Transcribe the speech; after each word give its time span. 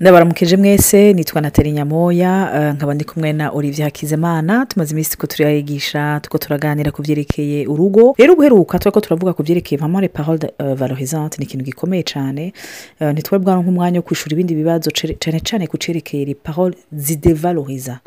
ndabaramukije 0.00 0.56
mwese 0.56 1.12
nitwa 1.12 1.40
nateri 1.40 1.72
nyamoya 1.72 2.50
eh, 2.54 2.74
nkaba 2.74 2.94
ndi 2.94 3.04
kumwe 3.04 3.32
na 3.32 3.50
olivier 3.50 3.84
hakizimana. 3.84 4.66
Tumaze 4.66 4.92
iminsi 4.92 5.16
ko 5.16 5.26
turayigisha 5.26 6.20
tuko 6.22 6.38
turaganira 6.38 6.90
ku 6.92 7.02
byerekeye 7.02 7.66
urugo. 7.66 8.14
Rero 8.18 8.32
ubuheruka 8.32 8.78
tuba 8.78 8.92
ko 8.92 9.00
turavuga 9.00 9.32
ku 9.32 9.42
byerekeye 9.42 9.78
paroles 10.08 10.40
de, 10.40 10.52
euh, 10.60 10.74
valorisantes 10.74 11.38
ni 11.38 11.44
ikintu 11.44 11.64
gikomeye 11.64 12.02
cyane 12.02 12.52
Eh, 13.00 13.12
ntitwari 13.12 13.44
bwana 13.44 13.60
nk'umwanya 13.62 13.98
wo 13.98 14.02
kwishura 14.02 14.32
ibindi 14.34 14.54
bibazo 14.54 14.90
cyane 14.92 15.40
cyane 15.40 15.66
ku 15.66 15.76
cerekeye 15.78 16.24
les 16.24 16.36
paroles 16.42 16.76
zidevaloriza 16.92 17.98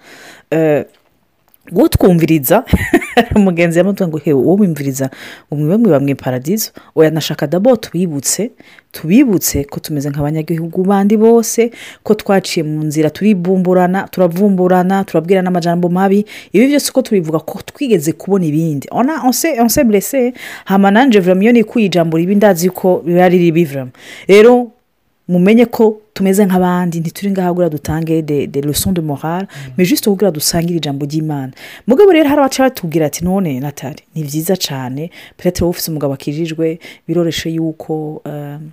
Wowe 1.76 1.90
twumviriza 1.90 2.64
umugenzi 3.36 3.78
yamutwe 3.80 4.08
ngo 4.08 4.18
hewe 4.18 4.42
wowe 4.42 4.62
wumviriza 4.62 5.10
umwe 5.52 5.78
mwiba 5.78 6.00
mu 6.00 6.10
iparadizo 6.10 6.72
oya 6.96 7.12
nashaka 7.12 7.48
dabo 7.48 7.76
tubibutse 7.76 8.52
tubibutse 8.92 9.64
ko 9.64 9.80
tumeze 9.80 10.10
nk'abanyagihugu 10.10 10.84
bandi 10.84 11.18
bose 11.18 11.72
ko 12.04 12.14
twaciye 12.14 12.64
mu 12.64 12.84
nzira 12.84 13.10
turibumburana 13.10 14.08
turavumburana 14.08 15.04
turabwirana 15.04 15.48
amajambo 15.48 15.90
mabi. 15.90 16.26
Ibi 16.54 16.68
byose 16.68 16.90
uko 16.90 17.02
tubivuga 17.02 17.40
ko 17.40 17.62
twigeze 17.66 18.12
kubona 18.12 18.46
ibindi. 18.46 18.88
Ona 18.92 19.22
onse 19.28 19.62
onse 19.62 19.84
blese 19.84 20.34
hama 20.66 20.92
nanje 20.92 21.20
vraiment 21.20 21.44
iyo 21.44 21.54
nikuye 21.54 21.86
ijambo 21.86 22.18
ribi 22.18 22.36
ndazi 22.36 22.70
ko 22.70 23.02
biba 23.06 23.30
riri 23.30 23.68
rero 24.28 24.72
mumenye 25.30 25.66
ko 25.66 26.02
tumeze 26.14 26.46
nk'abandi 26.46 27.00
ntituri 27.00 27.32
ngaha 27.32 27.50
kugira 27.54 27.70
dutange 27.70 28.22
de, 28.22 28.48
de 28.48 28.60
leçon 28.62 28.92
de 28.94 29.02
morale 29.02 29.48
mais 29.78 29.88
juste 29.90 30.10
kugira 30.10 30.32
dusangire 30.32 30.78
ijambo 30.82 31.06
ry'imana. 31.06 31.54
Mugabo 31.88 32.12
rero 32.12 32.28
hari 32.30 32.42
abaca 32.42 32.64
batubwira 32.64 33.06
ati 33.06 33.24
none 33.26 33.60
natari 33.60 34.04
ni 34.16 34.24
byiza 34.24 34.56
cyane 34.58 35.12
petetre 35.38 35.64
wowe 35.64 35.70
ufite 35.72 35.88
umugabo 35.92 36.14
akijijwe 36.14 36.80
biroroshye 37.08 37.50
yuko 37.56 38.22
um, 38.26 38.72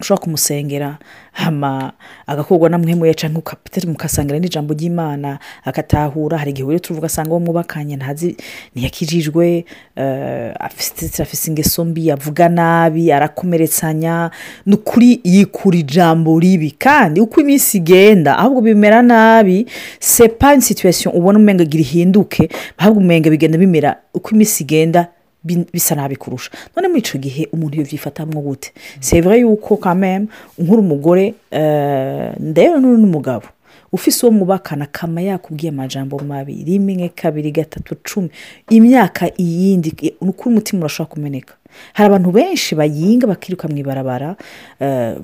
ushobora 0.00 0.24
kumusengera 0.24 0.98
hama 1.32 1.92
agakorwa 2.26 2.68
na 2.68 2.78
mwe 2.78 3.14
cyangwa 3.14 3.38
ukapiteri 3.38 3.86
mukasangira 3.86 4.38
n'ijambo 4.38 4.74
ry'imana 4.74 5.38
agatahura 5.64 6.38
hari 6.38 6.50
igihe 6.50 6.68
rero 6.68 6.78
tuvuga 6.78 7.06
asanga 7.06 7.30
uwo 7.30 7.40
mwubakanye 7.40 7.96
ntazi 7.96 8.36
ntiyakijijwe 8.74 9.64
eh, 9.96 10.54
afite 10.58 11.46
ingeso 11.48 11.84
mbi 11.84 12.10
avuga 12.10 12.48
nabi 12.48 13.12
arakomeretsanya 13.12 14.30
ni 14.66 14.74
ukuri 14.74 15.20
yikura 15.24 15.78
ijambo 15.78 16.38
ribi. 16.40 16.70
Kandi 16.70 17.20
uko 17.20 17.40
iminsi 17.40 17.78
igenda 17.78 18.38
ahubwo 18.38 18.60
bimera 18.60 19.02
nabi 19.02 19.66
sepa 20.00 20.60
situation 20.60 21.14
ubona 21.16 21.38
umenga 21.38 21.64
gira 21.64 21.80
ihinduke 21.82 22.48
ahubwo 22.78 23.00
umenga 23.00 23.30
bigenda 23.30 23.58
bimera 23.58 23.96
uko 24.14 24.30
iminsi 24.30 24.62
igenda 24.62 25.06
bisa 25.44 25.94
nabi 25.94 26.16
kurusha. 26.16 26.50
None 26.76 26.88
muri 26.88 27.00
icyo 27.00 27.18
gihe 27.20 27.48
umuntu 27.52 27.78
yabyifatamwo 27.78 28.40
gute. 28.42 28.72
C'est 29.00 29.20
vrai 29.20 29.40
yuko 29.40 29.76
kameme 29.76 30.26
nk'uri 30.58 30.80
umugore 30.80 31.34
eh, 31.50 32.32
ndebe 32.40 32.78
n'uri 32.80 33.02
n'umugabo. 33.02 33.46
Ufise 33.92 34.26
uwo 34.26 34.32
mubakana 34.34 34.84
akama 34.84 35.20
yakubwiye 35.22 35.68
amajambo 35.72 36.18
mabi 36.18 36.64
rimwe 36.64 37.08
kabiri 37.08 37.50
gatatu 37.52 37.96
cumi 38.04 38.28
imyaka 38.70 39.30
iyindi 39.40 39.92
ni 40.20 40.28
ukuri 40.28 40.50
umutima 40.54 40.80
urashobora 40.80 41.14
kumeneka. 41.14 41.54
Hari 41.92 42.06
abantu 42.06 42.30
benshi 42.32 42.74
bayinga 42.74 43.26
bakiruka 43.26 43.68
mu 43.68 43.76
ibarabara 43.76 44.36
eh, 44.80 45.16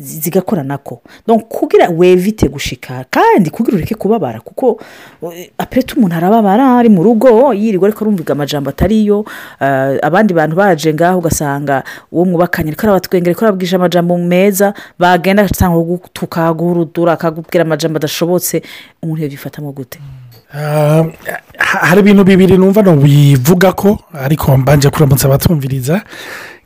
zigakora 0.00 0.62
nako. 0.62 1.02
Kugira 1.48 1.88
wevite 1.88 2.48
gushika 2.48 3.04
kandi 3.10 3.50
kugira 3.50 3.76
ureke 3.76 3.94
kubabara 3.94 4.40
kuko 4.40 4.80
eh, 5.32 5.50
apurete 5.58 5.94
umuntu 5.94 6.16
arababara 6.16 6.78
ari 6.78 6.88
mu 6.88 7.02
rugo 7.02 7.54
yirirwa 7.54 7.88
ariko 7.88 8.04
arumviga 8.04 8.32
amajambo 8.32 8.70
atariyo 8.70 9.24
eh, 9.60 9.98
abandi 10.02 10.34
bantu 10.34 10.56
baje 10.56 10.94
ngaho 10.94 11.18
ugasanga 11.18 11.82
uwo 12.12 12.24
mwubakanye 12.24 12.68
ariko 12.70 12.82
arabatwengera 12.86 13.30
ariko 13.30 13.44
arabwije 13.44 13.76
amajambo 13.76 14.18
meza 14.18 14.74
bagenda 14.98 15.42
agasanga 15.42 15.78
gutuka 15.78 16.52
guhurudura 16.54 17.12
akakubwira 17.12 17.64
amajambo 17.64 17.96
adashobotse 17.96 18.62
umuntu 19.02 19.22
yabyifatamo 19.22 19.72
gute. 19.72 19.98
Hari 21.58 22.00
ibintu 22.00 22.24
bibiri 22.24 22.58
numva 22.58 22.82
bivuga 22.82 23.72
ko 23.72 23.98
ariko 24.14 24.56
mbanje 24.56 24.90
kuramutsa 24.90 25.26
abatumviriza 25.28 26.02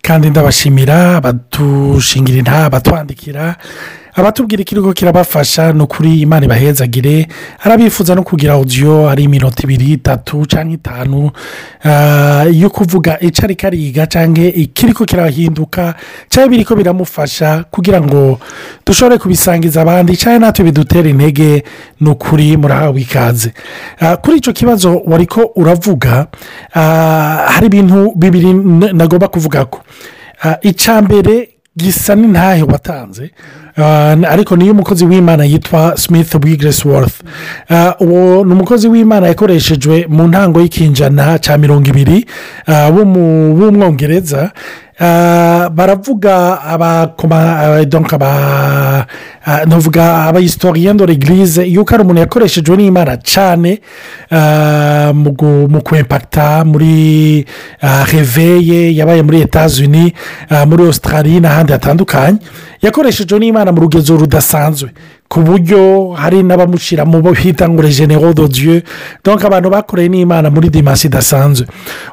kandi 0.02 0.30
ndabashimira 0.30 1.20
badushingira 1.20 2.38
inta 2.38 2.64
abatwandikira 2.68 3.56
abatubwira 4.14 4.62
ikiriho 4.62 4.92
kirabafasha 4.92 5.72
ni 5.72 5.82
ukuri 5.82 6.20
imana 6.20 6.46
ibahezagire 6.46 7.28
arabifuza 7.64 8.14
no 8.14 8.22
kugira 8.22 8.52
audio 8.52 9.10
ari 9.10 9.22
iminota 9.24 9.62
ibiri 9.62 9.92
itatu 9.92 10.46
cyangwa 10.46 10.74
itanu 10.74 11.30
ah, 11.84 12.44
yo 12.52 12.70
kuvuga 12.70 13.20
icyo 13.20 13.44
ari 13.44 13.54
kariga 13.54 14.06
cyangwa 14.06 14.44
ikiriko 14.44 15.04
kirahinduka 15.04 15.94
cyangwa 16.28 16.48
biriko 16.50 16.76
biramufasha 16.76 17.64
kugira 17.70 18.00
ngo 18.02 18.38
dushobore 18.86 19.18
kubisangiza 19.18 19.82
abandi 19.82 20.16
cyangwa 20.16 20.38
natwe 20.40 20.64
bidutera 20.64 21.08
intege 21.08 21.62
ni 22.00 22.08
ukuri 22.10 22.56
murahawe 22.56 23.00
ikaze. 23.00 23.52
Ah, 24.00 24.16
kuri 24.16 24.36
icyo 24.36 24.52
kibazo 24.52 25.02
wari 25.06 25.26
ko 25.26 25.52
uravuga 25.56 26.26
ah, 26.74 27.46
hari 27.48 27.66
ibintu 27.66 28.12
bibiri 28.16 28.54
nagomba 28.92 29.28
kuvuga 29.28 29.64
ko 29.64 29.80
Ah, 30.42 30.54
icya 30.62 31.02
mbere 31.02 31.48
gisa 31.76 32.14
n'intahe 32.14 32.62
watanze 32.62 33.30
ariko 34.28 34.56
niyo 34.56 34.72
umukozi 34.72 35.04
w'imana 35.04 35.44
yitwa 35.44 35.96
smith 35.96 36.34
wigresworth 36.44 37.14
Ah, 37.70 37.94
uwo 38.00 38.44
ni 38.44 38.52
umukozi 38.52 38.88
w'imana 38.88 39.26
yakoreshejwe 39.26 40.06
mu 40.08 40.26
ntango 40.28 40.60
y'ikinjana 40.60 41.38
cya 41.38 41.58
mirongo 41.58 41.88
ibiri 41.88 42.26
mu- 43.04 43.54
w'umwongereza. 43.58 44.50
Baravuga 44.98 46.60
abakoma 46.62 47.84
donc 47.86 48.12
aba 48.12 49.06
ah, 49.46 49.64
navuga 49.66 50.26
abahistorien 50.28 50.94
de 50.96 51.04
l'église. 51.04 51.58
Yuko 51.66 51.94
ari 51.94 52.02
umuntu 52.02 52.20
yakoreshejwe 52.20 52.76
n'imana 52.76 53.16
cyane 53.22 53.80
ah, 54.30 55.12
mu 55.14 55.80
kwempakita 55.82 56.64
muri 56.64 57.44
ah, 57.82 58.04
reveye 58.04 58.94
yabaye 58.96 59.22
muri 59.22 59.42
ah, 60.50 60.66
muri 60.66 60.82
australie 60.86 61.40
n'ahandi 61.40 61.72
hatandukanye 61.72 62.38
yakoreshejwe 62.82 63.38
n'imana 63.38 63.72
mu 63.72 63.80
rugezo 63.80 64.16
rudasanzwe. 64.16 64.90
Ku 65.28 65.40
buryo 65.44 66.12
hari 66.16 66.42
n'abamushyira 66.42 67.04
mu 67.04 67.20
bo 67.20 67.32
bita 67.32 67.68
ngo 67.68 67.82
regenero 67.82 68.32
de 68.32 68.48
dieu. 68.48 68.82
Donc 69.24 69.44
abantu 69.44 69.70
bakoreye 69.70 70.08
n'imana 70.08 70.50
muri 70.50 70.70
dimansi 70.70 71.06
idasanzwe. 71.06 71.66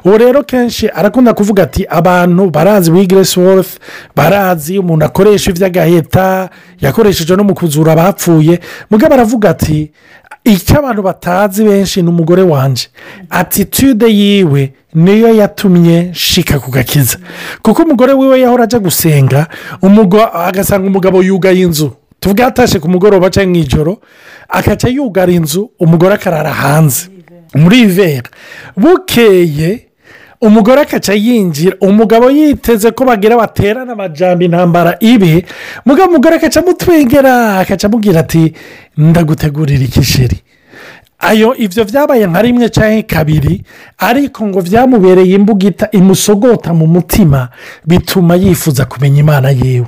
Ubu 0.04 0.18
rero 0.18 0.42
kenshi 0.44 0.88
arakunda 0.88 1.32
kuvuga 1.34 1.62
ati 1.62 1.86
abantu 1.88 2.50
barazi 2.50 2.90
wigiresworth 2.90 3.78
barazi 4.16 4.78
umuntu 4.78 5.04
akoresha 5.04 5.50
iby'agaheta 5.50 6.50
yakoresheje 6.80 7.36
no 7.36 7.44
mu 7.44 7.54
kuzura 7.54 7.92
abapfuye. 7.92 8.60
Mugabo 8.90 9.14
aravuga 9.14 9.50
ati 9.50 9.90
icyo 10.44 10.78
abantu 10.78 11.02
batazi 11.02 11.64
benshi 11.64 12.02
ni 12.02 12.08
umugore 12.08 12.42
wanje. 12.42 12.88
Atitude 13.30 14.06
yiwe 14.12 14.72
niyo 14.94 15.34
yatumye 15.34 16.10
shika 16.12 16.58
ku 16.60 16.70
gakiza. 16.70 17.16
Kuko 17.62 17.82
umugore 17.82 18.12
wiwe 18.12 18.40
yahora 18.40 18.64
ajya 18.64 18.78
gusenga 18.78 19.46
agasanga 20.32 20.86
umugabo 20.86 21.22
yugaye 21.22 21.60
inzu. 21.64 21.92
Yatashe 22.36 22.78
ku 22.78 22.88
mugoroba 22.88 23.30
cyangwa 23.30 23.52
mu 23.52 23.56
ijoro 23.64 23.92
akaca 24.48 24.88
yugara 24.88 25.32
inzu 25.32 25.70
umugore 25.78 26.14
akarara 26.14 26.50
hanze. 26.52 27.08
Muri 27.54 27.80
ivera 27.80 28.28
bukeye 28.76 29.86
umugore 30.40 30.80
akaca 30.80 31.12
yinjira. 31.14 31.76
Umugabo 31.80 32.30
yiteze 32.30 32.90
ko 32.90 33.04
bagira 33.04 33.36
baterana 33.36 33.92
amajyamba 33.92 34.44
intambara 34.44 34.96
ibe 35.00 35.44
mugabo 35.84 36.10
umugore 36.10 36.36
akaca 36.36 36.60
amutwengera 36.60 37.58
akaca 37.58 37.84
amubwira 37.86 38.20
ati 38.20 38.52
ndagutegurira 38.96 39.84
ikisheri 39.84 40.38
ayo 41.18 41.54
ibyo 41.56 41.84
byabaye 41.84 42.26
nka 42.26 42.42
rimwe 42.42 42.68
cyangwa 42.68 43.02
kabiri 43.02 43.64
ariko 43.98 44.46
ngo 44.46 44.60
byamubereye 44.62 45.34
imbugita 45.34 45.88
imusogota 45.92 46.74
mu 46.74 46.86
mutima 46.86 47.48
bituma 47.86 48.36
yifuza 48.36 48.84
kumenya 48.84 49.20
imana 49.20 49.50
yewe. 49.50 49.86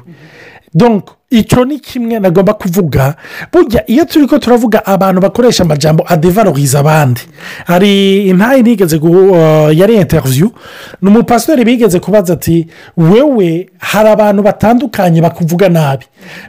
Donc 0.75 1.05
icyo 1.31 1.65
ni 1.65 1.79
kimwe 1.79 2.21
nagomba 2.21 2.55
kuvuga. 2.55 3.15
Burya 3.53 3.91
iyo 3.91 4.05
turi 4.05 4.27
ko 4.27 4.39
turavuga 4.39 4.87
abantu 4.87 5.21
bakoresha 5.21 5.63
amajambo 5.63 6.05
adevaloriza 6.09 6.81
abandi. 6.81 7.21
Hari 7.67 8.27
intayi 8.29 8.63
nigeze 8.63 8.97
uh, 8.97 9.77
yari 9.79 9.95
interiviyu 9.97 10.51
ni 11.03 11.09
umupasitori 11.09 11.65
bigeze 11.65 12.01
kubaza 12.01 12.33
ati 12.33 12.67
wewe 12.97 13.69
hari 13.79 14.09
abantu 14.09 14.43
batandukanye 14.43 15.21
bakuvuga 15.21 15.69
nabi? 15.69 16.05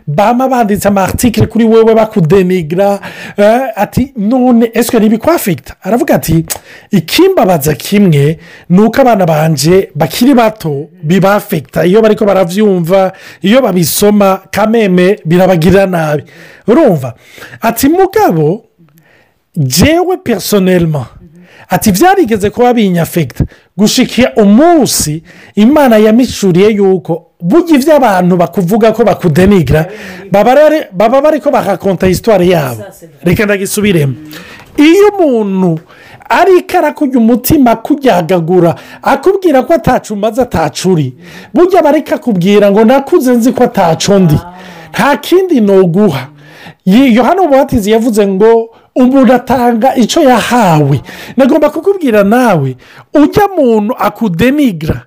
Bama 0.07 0.47
banditse 0.47 0.87
amatikire 0.87 1.47
kuri 1.47 1.65
wewe 1.65 1.95
bakudenigira 1.95 2.99
eh, 3.37 3.61
ati 3.75 4.13
none 4.17 4.71
ese 4.73 4.99
ntibikwafekita 4.99 5.75
aravuga 5.81 6.15
ati 6.15 6.45
ikimbabaza 6.91 7.73
kimwe 7.73 8.39
ni 8.69 8.81
uko 8.81 9.01
abana 9.01 9.25
banje 9.25 9.89
bakiri 9.95 10.33
bato 10.33 10.87
bibafekita 11.03 11.85
iyo 11.85 12.01
bariko 12.01 12.25
barabyumva 12.25 13.11
iyo 13.41 13.61
babisoma 13.61 14.41
kameme 14.73 15.17
birabagirira 15.25 15.85
nabi. 15.85 16.23
Urumva? 16.67 17.13
Ati 17.61 17.89
mugabo 17.89 18.65
jewe 19.57 20.17
personelma 20.17 21.05
ati 21.69 21.91
byarigeze 21.91 22.49
kuba 22.49 22.73
binyafekita 22.73 23.45
gushikira 23.77 24.33
umunsi 24.35 25.23
imana 25.55 25.97
yamishuriye 25.97 26.69
yuko 26.73 27.25
burya 27.41 27.75
ibyo 27.75 27.95
abantu 27.95 28.37
bakuvuga 28.37 28.91
ko 28.91 29.03
bakudenigira 29.03 29.85
baba 30.31 30.51
ari- 30.65 30.85
baba 30.91 31.21
bari 31.21 31.39
ko 31.39 31.51
bakakonta 31.51 32.07
hisitwari 32.07 32.49
yabo. 32.51 32.83
Reka 33.23 33.45
ndagisubiremo. 33.45 34.13
Iyo 34.77 35.07
umuntu 35.19 35.79
ariko 36.29 36.77
arakujya 36.77 37.17
umutima 37.19 37.71
akujyagagura 37.71 38.75
akubwira 39.01 39.63
ko 39.63 39.73
atacu 39.73 40.13
umaze 40.13 40.41
atacu 40.41 40.91
uri. 40.91 41.13
Burya 41.53 41.79
aba 41.79 41.89
ariko 41.89 42.15
akubwira 42.15 42.71
ngo 42.71 42.85
nakuze 42.85 43.31
nzi 43.33 43.51
ko 43.51 43.63
atacu 43.63 44.13
undi 44.13 44.37
nta 44.93 45.17
kindi 45.17 45.61
ni 45.61 45.71
uguha 45.71 46.27
Yi- 46.85 47.15
yohana 47.15 47.41
umubatizi 47.41 47.91
yavuze 47.91 48.27
ngo 48.27 48.69
umuntu 48.95 49.33
atanga 49.33 49.95
icyo 49.95 50.21
yahawe. 50.23 51.01
Nagomba 51.37 51.69
kukubwira 51.69 52.23
nawe 52.23 52.75
ujya 53.13 53.47
muntu 53.57 53.93
akudenigira 53.97 55.05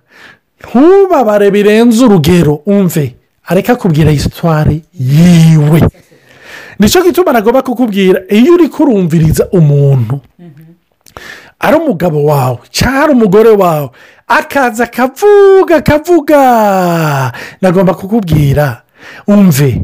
ntubabare 0.61 1.51
birenze 1.51 2.05
urugero 2.05 2.55
umve. 2.67 3.15
Areka 3.47 3.77
kubwira 3.77 4.11
hisitwari 4.11 4.83
yiwe. 5.01 5.83
Nicyo 6.79 7.03
gituma 7.03 7.33
nagomba 7.33 7.63
kukubwira 7.63 8.21
iyo 8.29 8.55
uri 8.55 8.69
kurumviriza 8.69 9.49
umuntu. 9.53 10.21
Ari 11.63 11.77
umugabo 11.79 12.25
wawe 12.25 12.59
cyangwa 12.71 13.03
ari 13.05 13.13
umugore 13.13 13.51
wawe. 13.51 13.89
Akaza 14.27 14.85
akavuga 14.85 15.77
akavuga. 15.77 16.41
Nagomba 17.61 17.95
kukubwira. 17.95 18.83
Umve 19.27 19.83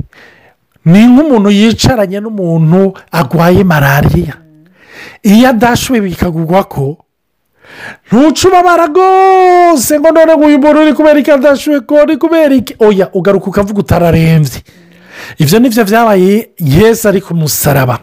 ni 0.84 1.00
nk'umuntu 1.06 1.50
yicaranye 1.50 2.20
n'umuntu 2.20 2.92
arwaye 3.12 3.64
malariya. 3.64 4.34
Iyo 5.22 5.48
adashuwe 5.48 6.00
bikagugwa 6.00 6.64
ko 6.64 6.96
ntuce 8.10 8.48
ubabara 8.48 8.86
rwose 8.86 10.00
ngo 10.00 10.08
none 10.10 10.32
uyu 10.46 10.58
muntu 10.58 10.80
uri 10.80 10.92
kubera 10.94 11.18
iki 11.20 11.30
adashuwe 11.30 11.80
ko 11.80 11.94
uri 12.02 12.16
kubera 12.16 12.54
iki? 12.54 12.74
Oya 12.78 13.10
ugaruka 13.12 13.46
ukavuga 13.46 13.80
utararembye. 13.80 14.62
Ibyo 15.38 15.58
ni 15.58 15.68
byo 15.68 15.84
byabaye 15.84 16.50
yesu 16.58 17.08
ari 17.08 17.20
ku 17.20 17.34
musaraba 17.34 17.98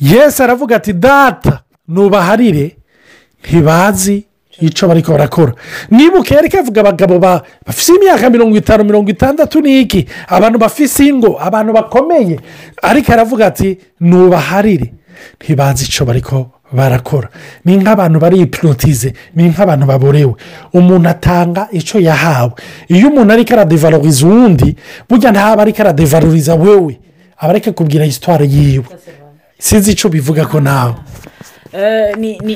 yesu 0.00 0.42
aravuga 0.44 0.76
ati 0.76 0.92
data 0.92 1.60
nubaharire 1.90 2.76
ntibazi 3.44 4.24
icyo 4.60 4.88
bari 4.88 5.02
barakora. 5.02 5.52
Nibuke 5.90 6.34
yari 6.34 6.48
kavuga 6.48 6.80
abagabo 6.80 7.18
ba- 7.18 7.42
bafite 7.66 7.96
imyaka 7.96 8.30
mirongo 8.30 8.56
itanu 8.56 8.84
mirongo 8.84 9.10
itandatu 9.10 9.60
n'iki 9.60 10.06
abantu 10.28 10.58
bafite 10.58 11.00
ingo 11.08 11.40
abantu 11.40 11.72
bakomeye. 11.72 12.36
Ariko 12.82 13.12
aravuga 13.12 13.46
ati 13.46 13.78
nubaharire. 14.00 14.92
Ntibazi 15.40 15.84
icyo 15.84 16.04
bari 16.04 16.22
barakora. 16.72 17.28
Ni 17.64 17.76
nk'abantu 17.76 18.18
baripinotize 18.20 19.12
ni 19.34 19.48
nk'abantu 19.48 19.86
baborewe. 19.86 20.34
Umuntu 20.72 21.08
atanga 21.08 21.68
icyo 21.72 21.98
yahawe. 22.00 22.52
Iyo 22.88 23.08
umuntu 23.08 23.32
ariko 23.32 23.52
aradevaloriza 23.54 24.26
uwundi 24.26 24.76
burya 25.08 25.30
ntaba 25.32 25.62
ariko 25.62 25.80
aradevaloriza 25.82 26.54
wewe. 26.54 27.00
Aba 27.40 27.50
ariko 27.56 27.72
kubwira 27.72 28.04
hisitwari 28.04 28.44
yiwe. 28.54 28.84
Sinzi 29.58 29.90
icyo 29.92 30.08
bivuga 30.10 30.44
ko 30.46 30.60
nawe. 30.60 30.94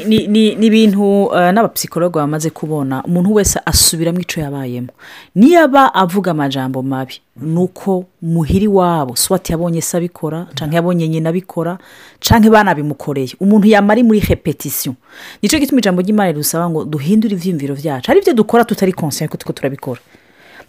Ni 0.04 0.26
ni- 0.26 0.66
ibintu 0.66 1.30
eh, 1.34 1.52
n'abapsikologo 1.52 2.18
bamaze 2.18 2.50
kubona. 2.50 3.02
Umuntu 3.04 3.34
wese 3.34 3.60
asubiramo 3.66 4.20
icyo 4.20 4.42
yabayemo. 4.42 4.88
Niyaba 5.34 5.94
avuga 5.94 6.30
amajambo 6.30 6.82
mabi 6.82 7.14
ni 7.36 7.58
uko 7.58 8.04
muhiri 8.22 8.66
wabo 8.68 9.16
swati 9.16 9.52
yabonye 9.52 9.80
se 9.80 9.96
abikora 9.96 10.46
cyangwa 10.54 10.74
yabonye 10.76 11.08
nyina 11.08 11.28
abikora 11.30 11.78
cyangwa 12.20 12.50
banabimukoreye 12.50 13.34
umuntu 13.40 13.66
yamara 13.68 14.02
muri 14.02 14.20
repetisiyo 14.20 14.94
ni 15.42 15.48
cyo 15.48 15.58
gituma 15.58 15.78
ijambo 15.82 16.02
ry'imana 16.02 16.32
risaba 16.32 16.70
ngo 16.70 16.84
duhindure 16.84 17.34
ibyiyumviro 17.34 17.74
byacu 17.74 18.06
hari 18.06 18.20
ibyo 18.20 18.34
dukora 18.34 18.64
tutari 18.64 18.92
konsiyo 18.92 19.28
ko 19.30 19.52
turabikora. 19.52 20.00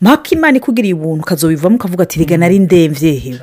Mpaka 0.02 0.30
imana 0.36 0.58
ikugiriye 0.58 0.94
ubuntu 0.94 1.22
ukazobivamo 1.24 1.76
ukavuga 1.76 2.04
ati 2.04 2.20
rega 2.20 2.38
nari 2.38 2.60
ndemvyehewe 2.60 3.40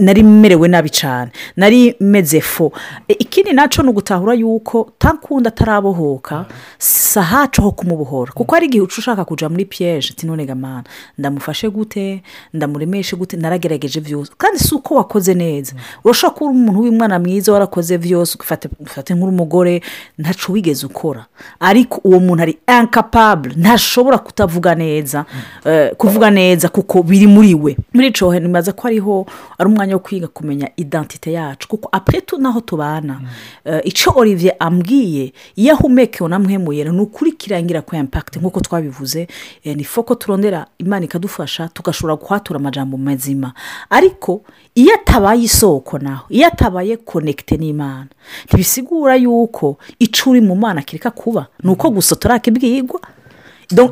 nari 0.00 0.22
merewe 0.22 0.68
nabi 0.68 0.90
cyane 0.90 1.30
nari 1.56 1.94
meze 2.00 2.40
fo. 2.40 2.72
E, 3.08 3.12
ikindi 3.18 3.52
naco 3.52 3.82
ni 3.82 3.88
ugutahura 3.88 4.34
yuko 4.34 4.90
takundi 4.98 5.48
atarabohoka 5.48 6.46
sa 6.78 7.22
haco 7.22 7.62
ho 7.62 7.70
kumubohora. 7.72 8.32
Kuko 8.32 8.54
hari 8.54 8.66
igihe 8.66 8.82
uca 8.82 8.98
ushaka 8.98 9.24
kuja 9.24 9.48
muri 9.48 9.64
piyeje 9.64 10.14
none 10.22 10.46
gamana 10.46 10.84
ndamufashe 11.18 11.70
gute 11.70 12.22
ndamuremeshe 12.54 13.16
gute 13.16 13.36
naragerageje 13.36 14.00
vyose. 14.00 14.32
Kandi 14.38 14.58
si 14.58 14.74
uko 14.74 14.94
wakoze 14.94 15.34
neza. 15.34 15.74
Urashobora 16.04 16.38
kuba 16.38 16.50
umuntu 16.50 16.80
w'umwana 16.80 17.18
mwiza 17.18 17.52
warakoze 17.52 17.96
vyose 17.96 18.38
ufate 18.80 19.14
nk'umugore 19.14 19.82
ntaco 20.18 20.52
wigeze 20.52 20.86
ukora. 20.86 21.26
Ariko 21.60 22.00
uwo 22.04 22.20
muntu 22.20 22.42
ari 22.42 22.58
incapable 22.80 23.52
ntashobora 23.56 24.18
kutavuga 24.18 24.74
neza. 24.74 25.24
Kuvuga 25.96 26.30
neza 26.30 26.68
kuko 26.68 27.02
biri 27.02 27.26
muri 27.26 27.54
we. 27.54 27.76
Muri 27.94 28.06
ico 28.08 28.32
nibaza 28.38 28.72
ko 28.72 28.88
ariho 28.88 29.26
ari 29.58 29.68
umwanya 29.70 29.94
wo 29.94 30.00
kwiga 30.00 30.28
kumenya 30.28 30.70
identite 30.76 31.32
yacu 31.32 31.68
kuko 31.68 31.90
tout 32.26 32.40
naho 32.40 32.60
tubana. 32.60 33.20
Eh, 33.64 33.80
ico 33.84 34.12
olivier 34.16 34.54
ambwiye 34.58 35.32
iyo 35.56 35.72
ahumekewe 35.74 36.30
namwemuye 36.30 36.84
ni 36.84 37.00
ukuri 37.00 37.32
kirangira 37.32 37.82
ko 37.82 37.96
impact 37.96 38.36
nk'uko 38.36 38.60
twabivuze 38.60 39.28
eh, 39.64 39.76
ni 39.76 39.84
foko 39.84 40.14
turondera 40.14 40.66
imana 40.78 41.04
ikadufasha 41.04 41.68
tugashobora 41.68 42.16
kuhatura 42.16 42.60
amajambo 42.60 42.96
mazima. 42.96 43.52
Ariko 43.90 44.42
iyo 44.74 44.94
atabaye 44.94 45.42
isoko 45.42 45.98
naho 45.98 46.26
iyo 46.30 46.46
atabaye 46.46 46.96
konekite 46.96 47.56
n'imana 47.56 48.06
ntibisigura 48.46 49.16
yuko 49.16 49.78
ico 49.98 50.30
uri 50.30 50.40
mu 50.40 50.56
mana 50.56 50.82
kireka 50.82 51.10
kuba. 51.10 51.46
Ni 51.62 51.70
uko 51.70 51.90
gusa 51.90 52.16
turakibwirwa. 52.16 53.00
Donc, 53.00 53.21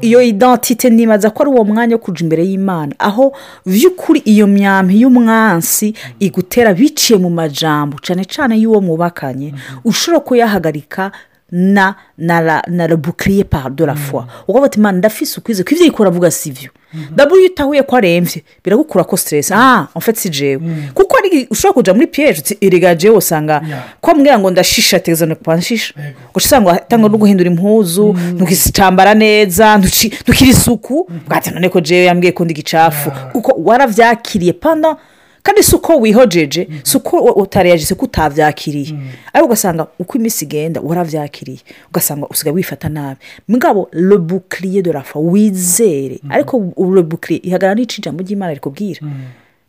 iyo 0.00 0.22
identite 0.22 0.90
nibaza 0.90 1.30
ko 1.30 1.42
ari 1.42 1.50
uwo 1.50 1.64
mwanya 1.64 1.94
wo 1.96 2.02
kuja 2.02 2.22
imbere 2.24 2.44
y'imana. 2.46 2.94
Aho 2.98 3.32
by'ukuri 3.66 4.20
iyo 4.24 4.46
myambi 4.46 5.00
y'umwansi 5.00 5.94
igutera 6.20 6.74
biciye 6.74 7.18
mu 7.18 7.30
majambo 7.30 7.96
cyane 8.02 8.24
cyane 8.24 8.54
y'uwo 8.60 8.80
mubakanye 8.80 9.54
ushobora 9.84 10.20
kuyahagarika 10.20 11.12
na 11.52 11.94
na 12.18 12.40
la 12.40 12.62
na 12.68 12.86
la 12.88 12.96
bouclier 12.96 13.44
par 13.44 13.70
de 13.70 13.84
la 13.84 13.94
foi. 13.94 14.24
Ukavuga 14.48 14.66
ati 14.66 14.78
imana 14.78 14.98
ndafise 14.98 15.40
ukwize 15.40 15.64
ko 15.64 15.74
ibyo 15.74 15.86
ikora 15.86 16.08
avuga 16.10 16.30
si 16.30 16.52
byo 16.52 16.70
dabura 17.10 17.40
iyo 17.40 17.50
utahuye 17.50 17.82
ko 17.82 17.96
arembye 17.96 18.42
biragukura 18.64 19.04
ko 19.04 19.16
stress. 19.16 19.50
Ah 19.52 19.88
en 19.94 20.00
fait 20.00 20.16
si 20.16 20.28
jewe. 20.30 20.60
Kuko 20.94 21.16
hari 21.16 21.28
igihe 21.28 21.46
ushobora 21.50 21.74
kuja 21.74 21.94
muri 21.94 22.06
piyeje 22.06 22.40
uti 22.40 22.58
erega 22.60 22.94
jewe 22.94 23.16
usanga 23.16 23.62
ko 24.00 24.14
mbwira 24.14 24.38
ngo 24.38 24.50
ndashisha 24.50 24.98
tegeza 25.00 25.26
no 25.26 25.36
kuba 25.36 25.56
nshisha 25.56 25.94
gusa 26.34 26.46
usanga 26.46 26.70
watanga 26.70 27.08
no 27.08 27.18
guhindura 27.18 27.50
impuzu 27.50 28.12
ntukicambara 28.34 29.14
neza 29.14 29.78
ntukiri 29.78 30.50
isuku. 30.50 31.10
Bwate 31.28 31.50
none 31.50 31.68
ko 31.68 31.80
jewe 31.80 32.04
yambwiye 32.04 32.32
ko 32.32 32.44
ndi 32.44 32.54
gicafu 32.54 33.10
kuko 33.32 33.54
waravyakiriye 33.64 34.52
panda 34.52 34.96
kandi 35.42 35.62
si 35.62 35.76
uko 35.76 35.96
wihojeje 35.96 36.68
si 36.82 36.96
uko 36.96 37.16
utareyaje 37.18 37.84
si 37.86 37.92
uko 37.94 38.04
utabyakiriye 38.04 38.94
ariko 39.32 39.46
ugasanga 39.46 39.86
uko 39.98 40.18
iminsi 40.18 40.44
igenda 40.44 40.80
warabyakiriye 40.80 41.58
ugasanga 41.90 42.26
usigaye 42.28 42.54
wifata 42.54 42.88
nabi. 42.88 43.20
Mugabo 43.48 43.88
bouclier 44.18 44.82
de 44.82 44.92
la 44.92 45.02
foi 45.02 45.22
wizere. 45.22 46.20
Ariko 46.30 46.72
le 46.94 47.02
bouclier 47.02 47.40
ihagarara 47.46 47.74
n'icyo 47.74 47.98
ijambo 48.00 48.22
ry'imana 48.22 48.54
rikubwira 48.54 49.00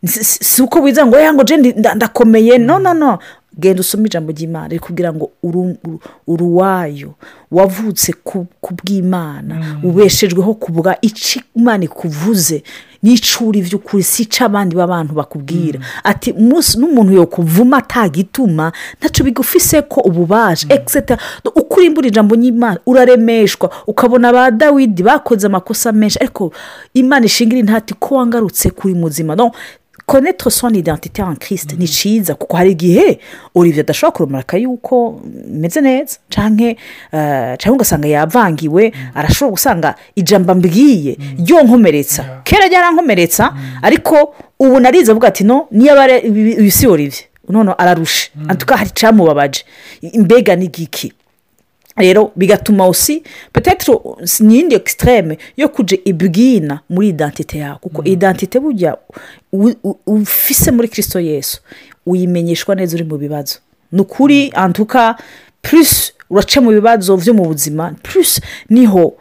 si 0.04 0.24
si- 0.24 0.62
uko 0.62 0.80
wiza 0.80 1.06
ngo 1.06 1.16
yango 1.16 1.44
je 1.44 1.56
ndi- 1.56 1.74
nda- 1.78 1.94
ndakomeye. 1.94 2.58
No 2.58 2.78
no 2.78 2.94
no. 2.94 3.18
Genda 3.58 3.80
usome 3.80 4.06
ijambo 4.06 4.32
ry'imana 4.32 4.68
rikubwira 4.68 5.12
ngo 5.12 5.30
uru- 5.42 5.76
uru- 5.84 6.00
uruwayo 6.26 7.14
wavutse 7.50 8.12
ku 8.22 8.46
bw'imana 8.74 9.78
ubeshejweho 9.82 10.54
kubwa 10.54 10.96
icyo 11.02 11.42
imana 11.56 11.84
ikuvuze 11.84 12.62
n'icuri 13.02 13.62
by'ukuri 13.62 14.02
si 14.02 14.22
icyo 14.22 14.46
abandi 14.46 14.76
b'abantu 14.76 15.12
bakubwira. 15.14 15.80
Ati 16.04 16.30
umunsi 16.32 16.78
n'umuntu 16.78 17.12
yo 17.12 17.26
kuvuma 17.26 17.76
atagituma 17.82 18.72
ntacyo 18.98 19.24
bigufise 19.26 19.82
ko 19.82 20.00
ububaje 20.06 20.66
egiseta 20.70 21.18
uko 21.44 21.74
urimbura 21.80 22.06
ijambo 22.08 22.34
ry'imana 22.38 22.78
uraremeshwa 22.86 23.70
ukabona 23.86 24.32
ba 24.32 24.50
dawidi 24.50 25.02
bakoze 25.02 25.46
amakosa 25.46 25.92
menshi 25.92 26.18
ariko 26.22 26.52
imana 26.94 27.26
ishingira 27.26 27.58
intati 27.60 27.94
ko 27.98 28.14
wangarutse 28.14 28.70
kuri 28.70 28.94
muzima. 28.94 29.34
No 30.12 30.20
konetro 30.20 30.50
son 30.50 30.74
identite 30.74 31.22
en 31.22 31.36
kirisite 31.36 31.76
ni 31.78 31.86
cyiza 31.88 32.34
kuko 32.34 32.56
hari 32.56 32.70
igihe 32.72 33.18
olivier 33.54 33.80
adashobora 33.84 34.12
kurumuraka 34.16 34.56
yuko 34.56 35.20
meze 35.48 35.80
neza 35.80 36.18
cyangwa 36.28 36.74
cyangwa 37.58 37.74
ugasanga 37.76 38.08
yavangiwe 38.08 38.92
arashobora 39.14 39.50
gusanga 39.50 39.94
ijambo 40.16 40.54
mbwiye 40.54 41.16
ryonkomeretsa 41.38 42.40
kera 42.44 42.66
ryarankomeretsa 42.68 43.54
ariko 43.82 44.34
ubu 44.58 44.80
narize 44.80 45.10
avuga 45.10 45.28
ati 45.28 45.44
no 45.44 45.66
niyo 45.70 45.92
aba 45.92 46.02
ari 46.02 46.28
uyu 46.60 46.70
si 46.70 46.86
olivier. 46.86 47.24
None 47.48 47.72
ararusha 47.78 48.30
antuka 48.48 48.76
hari 48.76 48.90
icyamubabaje 48.90 49.64
mbega 50.14 50.56
ni 50.56 50.68
giki? 50.68 51.12
Rero 51.96 52.32
bigatuma 52.36 52.88
usi 52.88 53.22
petetero 53.52 54.16
n'iyindi 54.40 54.74
ekisitereme 54.74 55.38
yo 55.56 55.68
kujya 55.68 55.98
ibwina 56.04 56.80
muri 56.90 57.08
identite 57.08 57.58
yawe 57.58 57.78
kuko 57.80 58.04
identite 58.04 58.60
burya 58.60 58.96
u- 59.52 59.74
u- 59.84 59.98
ufise 60.06 60.70
muri 60.70 60.88
kirisito 60.88 61.20
yesu 61.20 61.60
uyimenyeshwa 62.06 62.74
neza 62.74 62.96
uri 62.96 63.04
mu 63.04 63.16
bibazo. 63.18 63.58
Ni 63.92 64.00
ukuri 64.00 64.50
antuka 64.54 65.16
purisi 65.62 66.12
uraca 66.30 66.60
mu 66.60 66.70
bibazo 66.70 67.16
byo 67.16 67.34
mu 67.34 67.44
buzima 67.44 67.92
purisi 68.02 68.40
ni 68.70 68.86
ho 68.86 69.14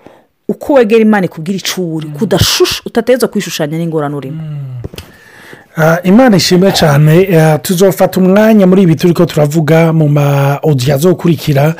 uko 0.47 0.73
wegera 0.73 1.01
imana 1.01 1.25
ikubwira 1.25 1.57
icuri 1.57 2.07
kudashusha 2.07 2.81
utateza 2.85 3.27
kwishushanya 3.27 3.77
n'ingorane 3.77 4.15
urimo. 4.15 4.41
Ah, 5.77 5.99
imana 6.03 6.37
ishimwe 6.37 6.71
cyane 6.71 7.39
ah, 7.39 7.57
tuzofata 7.57 8.19
umwanya 8.19 8.67
muri 8.67 8.81
ibi 8.81 8.95
turi 8.95 9.13
ko 9.13 9.25
turavuga 9.25 9.93
mu 9.93 10.09
ma 10.09 10.59
odiyo 10.63 10.95
azokurikira. 10.95 11.75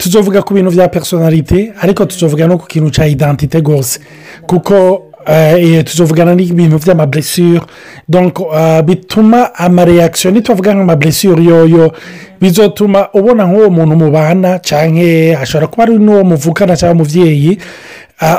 Tuzovuga 0.00 0.42
ku 0.42 0.54
bintu 0.54 0.70
bya 0.70 0.88
personalite 0.88 1.72
ariko 1.80 2.04
tuzovuga 2.04 2.46
no 2.48 2.58
ku 2.58 2.66
kintu 2.66 2.90
cya 2.90 3.06
identite 3.06 3.60
rwose 3.60 4.00
kuko 4.46 5.02
eh, 5.26 5.84
tuzovugana 5.84 6.34
n'ibintu 6.34 6.78
by'amablessure 6.78 7.60
donc 8.08 8.40
ah, 8.54 8.82
bituma 8.82 9.54
amareyakisiyo 9.54 10.30
ntituvuga 10.32 10.74
nk'amablessure 10.74 11.44
yoyo 11.44 11.92
bizotuma 12.40 13.08
ubona 13.12 13.44
nk'uwo 13.44 13.70
muntu 13.70 13.96
mubana 13.96 14.58
cyangwa 14.58 15.40
ashobora 15.42 15.66
kuba 15.66 15.82
ari 15.84 15.98
n'uwo 15.98 16.24
muvukana 16.24 16.76
cyangwa 16.76 16.94
umubyeyi 17.04 17.58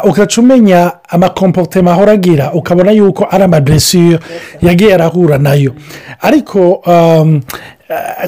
ugaca 0.04 0.38
umenya 0.42 0.92
amakomporotema 1.10 1.92
ahora 1.92 2.12
agira 2.12 2.54
ukabona 2.54 2.92
yuko 2.92 3.28
ari 3.32 3.44
amablessure 3.44 4.20
yagiye 4.62 4.94
arahura 4.94 5.38
na 5.38 5.54
yo. 5.54 5.74
Ariko 6.22 6.74
um, 6.74 7.42
ah, 7.90 8.28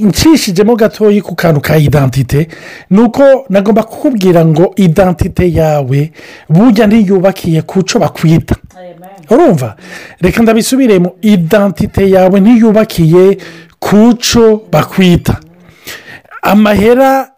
ncishijemo 0.00 0.76
gatoya 0.76 1.22
ku 1.22 1.34
kantu 1.34 1.60
ka 1.60 1.76
identite 1.76 2.48
ni 2.90 3.00
uko 3.00 3.22
nagomba 3.48 3.82
kukubwira 3.82 4.44
ngo 4.44 4.72
identite 4.76 5.52
yawe 5.52 6.12
burya 6.48 6.86
ntiyubakiye 6.86 7.62
ku 7.62 7.82
cyo 7.82 7.98
bakwita. 7.98 8.56
Urumva? 9.30 9.76
Reka 10.20 10.42
ndabisubiremo. 10.42 11.12
Identite 11.22 12.10
yawe 12.10 12.40
ntiyubakiye 12.40 13.38
ku 13.78 14.14
cyo 14.18 14.62
bakwita. 14.72 15.40
Amahera 16.42 17.30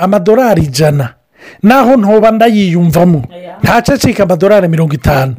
amadolari 0.00 0.62
ijana. 0.62 1.14
Naho 1.62 1.96
ntoba 1.96 2.30
ndayiyumvamo 2.30 3.22
ntacacika 3.62 4.22
amadolari 4.22 4.68
mirongo 4.68 4.94
itanu. 4.94 5.34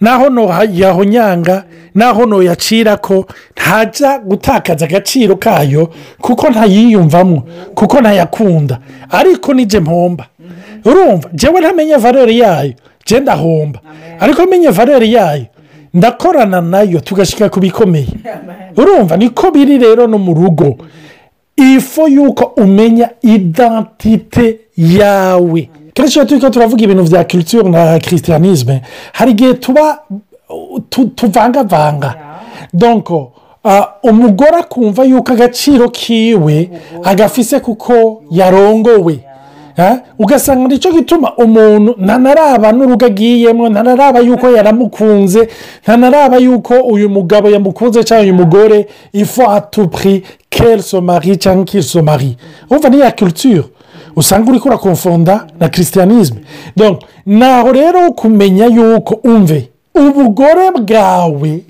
Naho 0.00 0.26
yahonyanga 0.72 1.64
naho 1.94 2.26
ntoyacira 2.26 2.96
ko 2.96 3.26
ntajya 3.56 4.18
gutakaza 4.18 4.84
agaciro 4.84 5.36
kayo 5.36 5.90
kuko 6.20 6.50
ntayiyumvamo 6.50 7.42
kuko 7.74 8.00
ntayakunda 8.00 8.78
ariko 9.10 9.54
nijye 9.54 9.80
mpomba. 9.80 10.26
Urumva 10.84 11.28
njyewe 11.32 11.60
ntamenye 11.60 11.96
valori 11.96 12.38
yayo 12.38 12.72
njye 13.06 13.20
ndahomba. 13.20 13.80
Ariko 14.20 14.46
menye 14.46 14.68
valori 14.68 15.12
yayo 15.12 15.46
ndakorana 15.94 16.60
na 16.60 16.80
yo 16.82 17.00
tugashyira 17.00 17.48
ku 17.48 17.60
bikomeye. 17.60 18.08
Urumva 18.76 19.16
niko 19.16 19.50
biri 19.50 19.78
rero 19.78 20.06
no 20.06 20.18
mu 20.18 20.34
rugo. 20.34 20.76
Ifo 21.56 22.08
yuko 22.08 22.44
umenya 22.56 23.10
identite 23.22 24.58
yawe. 24.76 25.68
Kenshi 25.94 26.18
iyo 26.18 26.24
turi 26.26 26.40
ko 26.40 26.50
turavuga 26.50 26.84
ibintu 26.84 27.02
bya 27.04 27.24
kirisitire 27.24 27.68
na 27.70 27.98
kirisitiyanisme 27.98 28.82
hari 29.12 29.30
igihe 29.30 29.54
tuba 29.54 29.98
tu- 30.88 31.06
tuvangavanga. 31.14 32.14
Donko 32.72 33.32
ah, 33.64 33.86
umugore 34.02 34.56
akumva 34.56 35.04
yuko 35.04 35.32
agaciro 35.32 35.88
kiwe 35.88 36.70
agafise 37.04 37.60
kuko 37.60 38.22
yarongowe. 38.30 39.20
Ugasanga 40.18 40.68
ni 40.68 40.78
cyo 40.78 40.92
gituma 40.92 41.32
umuntu 41.36 41.94
ntanaraba 41.98 42.72
n'urugo 42.72 43.06
agiyemo 43.06 43.68
ntanaraba 43.68 44.20
yuko 44.20 44.48
yaramukunze 44.50 45.48
ntanaraba 45.82 46.36
yuko 46.36 46.74
uyu 46.74 47.08
mugabo 47.08 47.50
yamukunze 47.50 48.04
cyangwa 48.04 48.24
uyu 48.24 48.34
mugore 48.34 48.86
ifo 49.12 49.50
atupuri 49.50 50.22
keri 50.50 50.82
somari 50.82 51.36
cyangwa 51.36 51.64
kiri 51.64 51.82
somari 51.82 52.36
urumva 52.70 52.88
ni 52.88 53.00
ya 53.00 53.10
kirisitire 53.10 53.64
usanga 54.16 54.50
uri 54.50 54.60
kurakonfonda 54.60 55.46
na 55.60 55.68
kirisitiyanisme 55.68 56.40
donc 56.76 57.00
naho 57.26 57.72
rero 57.72 58.12
kumenya 58.12 58.66
yuko 58.66 59.14
umve 59.24 59.68
ubugore 59.94 60.70
bwawe 60.70 61.60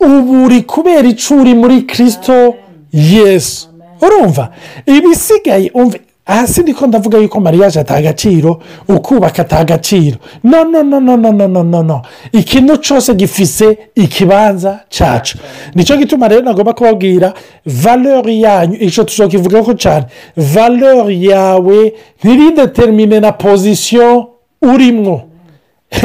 ubu 0.00 0.44
uri 0.44 0.62
kubera 0.62 1.08
icuri 1.08 1.54
muri 1.54 1.82
kirisito 1.82 2.54
yesu. 2.92 3.68
Urumva? 4.02 4.48
Ibisigaye 4.86 5.70
umve 5.74 6.00
hasi 6.30 6.62
ndiko 6.62 6.86
ndavuga 6.86 7.18
yuko 7.18 7.40
mariyaje 7.40 7.80
ataha 7.80 7.98
agaciro 8.00 8.62
ukubaka 8.88 9.42
ataha 9.42 9.62
agaciro. 9.62 10.16
No 10.44 10.64
no 10.64 10.82
no 10.82 11.00
no 11.00 11.16
no 11.16 11.32
no 11.32 11.62
no 11.64 11.82
no 11.82 12.02
ikintu 12.32 12.76
cyose 12.76 13.14
gifise 13.14 13.78
ikibanza 13.94 14.80
cyacu 14.88 15.38
ni 15.74 15.84
cyo 15.84 15.96
gituma 15.96 16.28
rero 16.28 16.42
nagomba 16.42 16.72
kubabwira 16.72 17.32
valori 17.66 18.42
yanyu 18.42 18.76
icyo 18.80 19.04
tuzokivugaho 19.04 19.74
cyane 19.74 20.06
valori 20.36 21.24
yawe 21.26 21.92
ntiridetermine 22.24 23.20
na 23.20 23.32
pozisiyo 23.32 24.28
urimwo. 24.62 25.22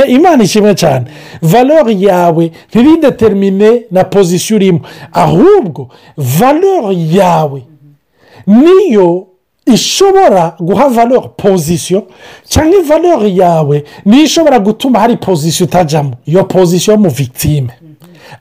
Imana 0.07 0.43
ishimwe 0.43 0.75
cyane 0.75 1.05
valori 1.41 2.03
yawe 2.03 2.51
ntiridetermine 2.69 3.81
na 3.91 4.03
pozisiyo 4.03 4.55
urimo 4.57 4.79
ahubwo 5.13 5.89
valori 6.17 7.17
yawe 7.17 7.61
niyo 8.47 9.27
ishobora 9.65 10.55
guha 10.59 10.89
valori 10.89 11.29
pozisiyo 11.37 12.03
cyangwa 12.47 12.81
valori 12.81 13.37
yawe 13.37 13.83
niyo 14.05 14.23
ishobora 14.23 14.59
gutuma 14.59 14.99
hari 14.99 15.17
pozisiyo 15.17 15.67
utajyamo 15.67 16.11
iyo 16.25 16.43
pozisiyo 16.43 16.97
mu 16.97 17.09
victime. 17.09 17.69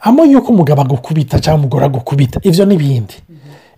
Amo 0.01 0.25
yuko 0.25 0.53
umugabo 0.53 0.83
agukubita 0.83 1.41
cyangwa 1.41 1.59
umugore 1.61 1.85
agukubita. 1.87 2.41
Ibyo 2.43 2.65
n'ibindi. 2.65 3.15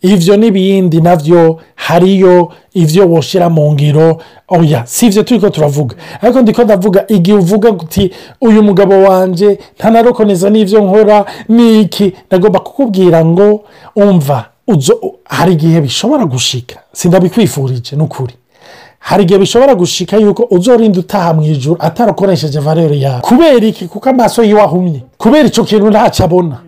Ibyo 0.03 0.37
n'ibindi 0.37 1.01
na 1.01 1.17
byo 1.17 1.61
hariyo 1.75 2.53
ibyo 2.75 3.11
washyira 3.13 3.49
mu 3.49 3.73
ngiro. 3.73 4.19
Oya 4.49 4.83
si 4.87 5.07
ibyo 5.07 5.23
turi 5.23 5.41
ko 5.41 5.51
turavuga. 5.51 5.97
Ariko 6.23 6.43
ndi 6.43 6.53
ko 6.53 6.65
ndavuga 6.65 7.05
igihe 7.09 7.37
uvuga 7.37 7.71
uti 7.71 8.11
uyu 8.41 8.63
mugabo 8.63 9.03
wanjye 9.03 9.59
ntanarokoneza 9.79 10.51
n'ibyo 10.51 10.81
nkora 10.85 11.25
ni 11.49 11.81
iki? 11.81 12.13
Ndagomba 12.27 12.61
kukubwira 12.61 13.25
ngo 13.25 13.65
umva 13.97 14.45
hari 15.25 15.53
igihe 15.53 15.81
bishobora 15.81 16.25
gushika. 16.27 16.77
Sindabikwifurije 16.93 17.97
ni 17.97 18.03
ukuri 18.03 18.35
hari 18.99 19.23
igihe 19.23 19.39
bishobora 19.39 19.75
gushika 19.75 20.17
yuko 20.17 20.47
uzorinda 20.51 21.01
utaha 21.01 21.35
mu 21.35 21.43
ijoro 21.43 21.77
atarakoresheje 21.81 22.59
valere 22.61 22.99
yawe 23.01 23.21
kubera 23.21 23.67
iki 23.67 23.89
kuko 23.89 24.09
amaso 24.11 24.43
yiwe 24.45 24.61
ahumye 24.63 25.03
kubera 25.19 25.47
icyo 25.49 25.65
kintu 25.65 25.91
ntacyo 25.91 26.25
abona 26.25 26.59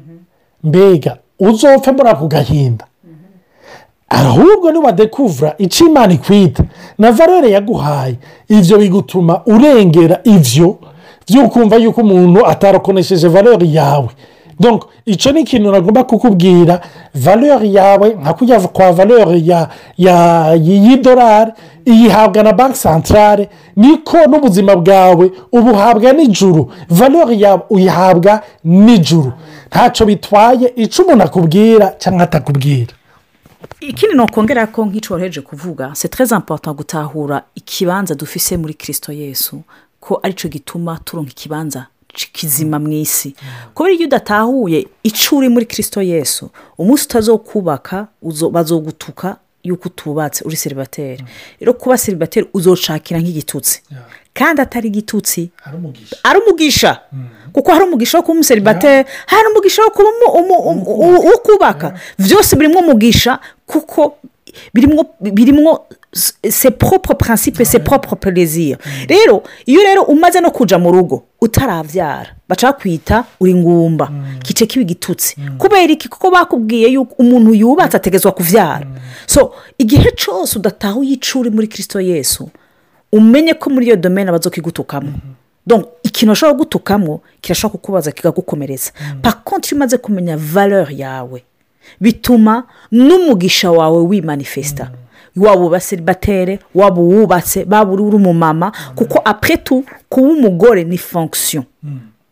mbega 0.65 1.17
uzopfe 1.39 1.91
muri 1.93 2.09
ako 2.09 2.27
gahinda 2.27 2.85
ahubwo 4.09 4.71
niwadekuvura 4.73 5.55
icyo 5.59 5.87
imana 5.87 6.13
ikwita 6.15 6.65
na 6.99 7.13
valere 7.13 7.51
yaguhaye 7.51 8.15
ibyo 8.49 8.79
bigutuma 8.79 9.43
urengera 9.47 10.21
ibyo 10.25 10.77
byo 11.29 11.49
kumva 11.49 11.77
yuko 11.77 12.01
umuntu 12.01 12.47
atarakoresheje 12.47 13.29
valere 13.29 13.67
yawe. 13.73 14.09
Donc 14.61 14.85
icyo 15.07 15.33
ni 15.33 15.41
ikintu 15.41 15.71
nagomba 15.73 16.05
kukubwira 16.05 16.81
valere 17.15 17.73
yawe 17.73 18.09
nka 18.21 18.33
kujya 18.35 18.61
kwa 18.61 18.87
ya 19.97 20.55
y'idolari 20.57 21.53
iyihabwa 21.87 22.43
na 22.43 22.53
banki 22.53 22.79
santarare 22.79 23.49
niko 23.77 24.17
n'ubuzima 24.27 24.77
bwawe 24.77 25.33
ubuhabwa 25.53 26.13
n'ijuru. 26.13 26.73
Valere 26.91 27.39
yawe 27.39 27.61
uyihabwa 27.71 28.43
n'ijuru. 28.65 29.33
Ntacyo 29.71 30.07
bitwaye 30.07 30.73
icyo 30.77 31.05
umuntu 31.05 31.25
akubwira 31.25 31.95
cyangwa 31.99 32.23
atakubwira. 32.23 32.93
Ikindi 33.81 34.15
ni 34.17 34.23
ukongera 34.23 34.67
ko 34.67 34.85
nk'icyo 34.87 35.15
woroheje 35.15 35.41
kuvuga 35.41 35.95
se 35.95 36.09
tereze 36.09 36.35
important 36.35 36.77
gutahura 36.77 37.43
ikibanza 37.55 38.15
dufise 38.15 38.57
muri 38.57 38.75
kirisito 38.75 39.13
yesu 39.13 39.63
ko 40.01 40.21
ari 40.23 40.35
cyo 40.35 40.49
gituma 40.51 40.99
turonka 41.05 41.31
ikibanza 41.31 41.87
kizima 42.33 42.79
mu 42.79 42.93
isi 42.93 43.35
kubera 43.75 43.95
iyo 43.95 44.07
udatahuye 44.07 44.87
icyo 45.03 45.37
uri 45.39 45.49
muri 45.49 45.67
kirisito 45.67 46.03
yesu 46.03 46.51
umunsi 46.79 47.05
utazokubaka 47.07 48.07
bazogutuka 48.53 49.37
yuko 49.65 49.89
utubatse 49.89 50.45
uri 50.45 50.57
seribateri 50.57 51.25
rero 51.61 51.75
kuba 51.75 51.99
seribateri 51.99 52.47
uzocakira 52.55 53.21
nk'igitutsi. 53.21 53.83
Kandi 54.35 54.63
atari 54.63 54.89
igitutsi 54.89 55.51
ari 56.25 56.39
umugisha. 56.41 57.01
Kuko 57.53 57.73
hari 57.73 57.85
umugisha 57.85 58.19
wo 58.19 58.23
kuba 58.23 58.35
umuseribateri 58.35 59.09
hari 59.27 59.47
umugisha 59.51 59.83
wo 59.83 59.91
kuba 59.91 60.09
umu- 60.09 60.33
umu- 60.41 60.63
umu- 60.71 60.95
umu- 61.05 61.25
wo 61.29 61.39
kubaka. 61.39 61.99
Byose 62.19 62.57
birimo 62.57 62.79
umugisha 62.81 63.39
kuko 63.67 64.17
birimo 64.75 65.05
birimo 65.21 65.85
se 66.51 66.71
propre 66.71 67.15
principe 67.15 67.65
se 67.65 67.79
propre 67.79 68.17
plaisir 68.17 68.79
rero 69.09 69.43
iyo 69.67 69.83
rero 69.83 70.03
umaze 70.03 70.41
no 70.41 70.51
kujya 70.51 70.79
mu 70.79 70.93
rugo 70.93 71.25
utarabyara 71.41 72.35
baca 72.49 72.67
bakwita 72.73 73.25
uri 73.41 73.55
ngumba 73.55 74.11
kice 74.43 74.67
kiba 74.67 74.83
igitutsi. 74.83 75.37
Kubera 75.59 75.93
iki? 75.93 76.09
Kuko 76.09 76.31
bakubwiye 76.31 76.89
yuko 76.89 77.15
umuntu 77.19 77.55
yubatse 77.55 77.97
ategetswe 77.97 78.33
kubyara 78.33 78.87
so 79.27 79.53
igihe 79.79 80.11
cyose 80.17 80.59
udatahuye 80.59 81.13
icyo 81.13 81.41
uri 81.41 81.51
muri 81.51 81.67
kirisito 81.69 82.01
yesu 82.01 82.51
umenye 83.13 83.55
ko 83.55 83.71
muri 83.71 83.87
iyo 83.87 83.97
domene 83.97 84.33
bazokigutukamo 84.33 85.13
donc 85.67 85.87
ikintu 86.03 86.33
bashobora 86.33 86.53
kugutukamo 86.55 87.21
kirashobora 87.41 87.73
kukubaza 87.79 88.13
kikagukomeretsa 88.13 88.93
pakonti 89.23 89.69
iyo 89.69 89.77
umaze 89.77 89.99
kumenya 89.99 90.37
valeur 90.37 90.89
yawe 90.93 91.45
bituma 92.01 92.65
n'umugisha 92.93 93.71
wawe 93.71 94.03
wimanifesta. 94.03 94.91
Waba 95.37 95.65
ubasiribatere 95.65 96.59
waba 96.75 97.01
uwubatse 97.01 97.67
waba 97.71 97.93
uri 97.93 98.03
umumama 98.03 98.73
kuko 98.95 99.21
apretu 99.25 99.85
kuba 100.09 100.29
umugore 100.29 100.85
ni 100.85 100.99
fonction. 100.99 101.65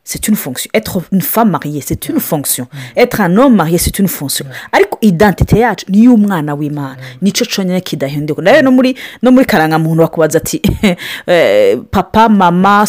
C'est 0.09 0.29
une 0.29 0.37
fonction. 0.37 0.71
Être 0.73 1.03
une 1.11 1.21
femme 1.21 1.51
mariée 1.51 1.81
c'est 1.81 2.09
une 2.09 2.21
fonction. 2.21 2.69
Être 2.97 3.21
un 3.21 3.37
homme 3.37 3.57
marié 3.57 3.77
c'est 3.77 3.99
une 3.99 4.07
fonction. 4.07 4.47
Ariko 4.73 4.99
identite 5.03 5.53
yacu 5.59 5.85
ni 5.89 5.99
iy'umwana 5.99 6.55
w'imana. 6.55 6.97
Nicyo 7.23 7.45
cyonyine 7.47 7.81
kidahinduka 7.81 8.43
nawe 8.43 8.63
no 8.63 8.71
muri 8.71 8.95
no 9.23 9.33
muri 9.33 9.47
karangamuntu 9.47 10.03
bakubaza 10.03 10.39
ati 10.39 10.63
eh, 11.27 11.79
papa 11.91 12.29
mama 12.29 12.85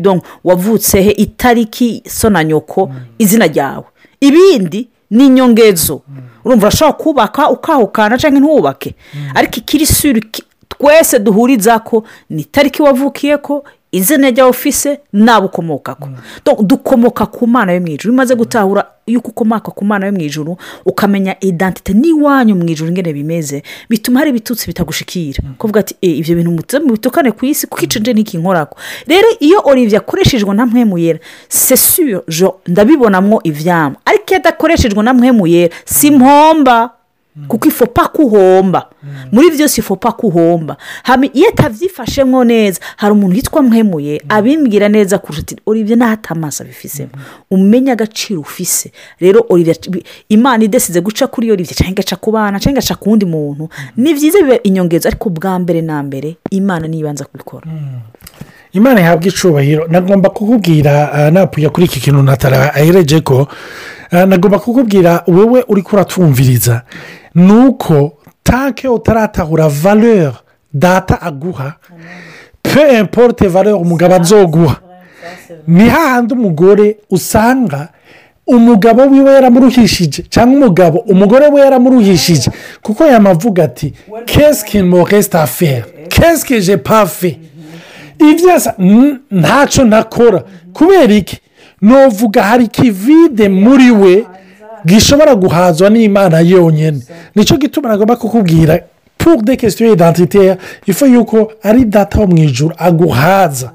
donc 0.00 0.24
wavutse 0.44 1.02
he 1.02 1.10
itariki 1.10 2.02
so 2.06 2.30
na 2.30 2.44
nyoko 2.44 2.90
izina 3.18 3.46
ryawe. 3.46 3.84
Ibindi 4.20 4.88
ni 5.10 5.26
inyongezo 5.26 6.02
urumva 6.44 6.66
urashobora 6.66 6.92
kubaka 6.98 7.50
ukahukana 7.50 8.18
cyangwa 8.18 8.40
ntiwubake 8.40 8.94
ariko 9.34 9.54
ikiri 9.56 9.86
suri 9.86 10.20
twese 10.68 11.18
duhuriza 11.18 11.78
ko 11.78 12.04
ni 12.30 12.42
itariki 12.42 12.82
wavukiye 12.82 13.36
ko 13.38 13.64
izina 13.92 14.30
rya 14.30 14.46
ofise 14.46 15.00
nabo 15.12 15.46
ukomoka 15.46 15.94
ko 15.94 16.08
Donc, 16.44 16.62
dukomoka 16.62 17.26
ku 17.26 17.46
mana 17.46 17.72
yo 17.72 17.80
mu 17.80 17.86
ijuru. 17.88 18.08
Iyo 18.08 18.12
umaze 18.12 18.34
gutahura 18.34 18.84
yuko 19.06 19.28
ukomoka 19.28 19.70
ku 19.70 19.84
mana 19.84 20.06
yo 20.06 20.12
mu 20.12 20.20
ijuru 20.20 20.56
ukamenya 20.86 21.36
identite 21.40 21.94
n'iwanyu 21.94 22.54
mu 22.54 22.64
ijuru 22.68 22.90
ingene 22.90 23.12
bimeze 23.12 23.62
bituma 23.90 24.18
hari 24.20 24.30
ibitutsi 24.30 24.66
bitagushikira. 24.66 25.42
Kuvuga 25.58 25.80
ati 25.80 25.94
"Eh, 26.02 26.18
ibyo 26.18 26.34
bintu 26.36 26.50
muze 26.50 26.78
mubitukane 26.78 27.32
ku 27.32 27.46
isi 27.46 27.66
kuko 27.66 27.84
icinje 27.84 28.12
n'iki 28.12 28.38
nkorako 28.38 28.76
rero 29.06 29.28
iyo 29.40 29.62
olivier 29.64 30.00
akoreshejwe 30.02 30.54
na 30.54 30.66
mpemu 30.66 30.98
yera 30.98 31.18
sesure 31.48 32.20
ndabibonamo 32.66 33.40
ivyama 33.44 33.96
ariko 34.04 34.24
iyo 34.28 34.36
adakoreshejwe 34.40 35.02
na 35.02 35.14
mpemu 35.14 35.46
yera 35.46 35.74
si 35.84 36.10
mpomba 36.10 36.90
kuko 37.48 37.68
ifopa 37.68 38.08
kuhomba. 38.08 38.86
Muri 39.32 39.50
byose 39.50 39.80
ifopa 39.80 40.12
kuhomba. 40.12 40.76
Hama 41.02 41.26
iyo 41.32 41.48
atabyifashemo 41.48 42.44
neza 42.44 42.80
hari 42.96 43.12
umuntu 43.12 43.36
witwa 43.36 43.62
mwemuye 43.62 44.22
abimbwira 44.28 44.88
neza 44.88 45.18
kurusha 45.18 45.40
ati 45.42 45.56
olivier 45.66 45.96
ntahate 45.98 46.28
amaso 46.30 46.64
abifisemo 46.64 47.10
umenye 47.50 47.92
agaciro 47.92 48.40
ufise. 48.40 48.92
Rero 49.20 49.46
imana 50.28 50.64
idesize 50.64 51.00
guca 51.00 51.26
kuri 51.26 51.52
olivier 51.52 51.76
cyangwa 51.76 51.92
igaca 51.92 52.16
ku 52.20 52.32
bana 52.32 52.60
cyangwa 52.60 52.80
igaca 52.82 52.96
ku 53.00 53.10
wundi 53.10 53.26
muntu. 53.26 53.68
Ni 53.96 54.14
byiza 54.14 54.42
biba 54.42 54.62
inyongezo 54.62 55.08
ariko 55.08 55.30
bwa 55.30 55.58
mbere 55.58 55.82
na 55.82 56.02
mbere 56.02 56.36
imana 56.50 56.88
niyo 56.88 57.00
ibanza 57.00 57.24
kubikora 57.24 57.66
imana 58.72 59.00
ihabwa 59.00 59.26
icubahiro. 59.28 59.86
Nagomba 59.88 60.30
kukubwira 60.30 61.12
ah, 61.12 61.30
napuye 61.30 61.68
kuri 61.68 61.86
iki 61.86 62.00
kintu 62.00 62.22
natara 62.22 62.74
ahereje 62.74 63.20
ko. 63.20 63.48
Ah, 64.10 64.26
nagomba 64.26 64.58
kukubwira 64.58 65.22
wowe 65.26 65.64
uri 65.68 65.82
kuratwumviriza 65.82 66.82
ni 67.36 67.52
uko 67.52 68.12
tanke 68.42 68.88
utaratahura 68.88 69.68
valeur 69.68 70.32
data 70.74 71.20
aguha. 71.22 71.74
Pe 72.62 72.98
importe 72.98 73.46
valeur 73.48 73.76
umugabo 73.80 74.14
azoguha 74.14 74.76
ni 75.68 75.88
hahandi 75.88 76.34
umugore 76.34 76.96
usanga 77.10 77.88
umugabo 78.46 79.02
wiwe 79.02 79.32
yaramuruhishije 79.34 80.22
cyangwa 80.30 80.56
umugabo 80.56 80.98
umugore 80.98 81.46
we 81.48 81.60
yaramuruhishije. 81.60 82.50
Kuko 82.82 83.04
yamavuga 83.04 83.64
ati 83.64 83.92
kesike 84.24 84.82
mo 84.82 85.04
resite 85.04 85.38
afere 85.38 85.84
kesike 86.08 86.60
je 86.60 86.76
pafe 86.76 87.38
ibyo 88.30 88.48
yasa 88.50 88.74
"N- 88.78 89.18
ntacyo 89.30 89.84
nakora. 89.84 90.42
Kubera 90.72 91.14
iki? 91.14 91.38
Novuga 91.82 92.42
hari 92.42 92.68
kivide 92.68 93.48
muri 93.48 93.90
we 93.90 94.26
gishobora 94.86 95.34
guhazwa 95.34 95.90
n'imana 95.90 96.40
yonyine 96.40 97.00
ni 97.34 97.44
cyo 97.44 97.56
gituma 97.56 97.88
nagomba 97.88 98.16
kukubwira 98.16 98.80
pour 99.18 99.42
de 99.42 99.56
question 99.56 99.92
identitaire 99.92 100.56
ifu 100.86 101.06
yuko 101.06 101.52
ari 101.62 101.84
data 101.84 102.20
wo 102.20 102.26
mu 102.26 102.36
ijoro 102.38 102.74
aguhaza. 102.78 103.72